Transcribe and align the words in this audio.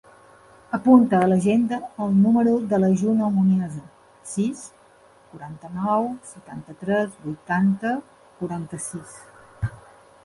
Apunta 0.75 1.17
a 1.23 1.25
l'agenda 1.31 1.77
el 2.05 2.15
número 2.21 2.53
de 2.71 2.79
la 2.83 2.89
Juno 3.01 3.27
Muniesa: 3.35 3.83
sis, 4.33 4.65
quaranta-nou, 5.35 6.09
setanta-tres, 6.33 7.15
vuitanta, 7.29 7.95
quaranta-sis. 8.41 9.17